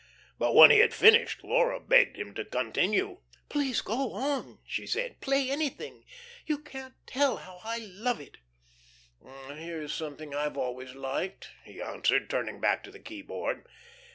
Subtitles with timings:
[0.39, 3.19] But when he had finished Laura begged him to continue.
[3.49, 5.21] "Please go on," she said.
[5.21, 6.05] "Play anything.
[6.47, 8.37] You can't tell how I love it."
[9.53, 13.67] "Here is something I've always liked," he answered, turning back to the keyboard.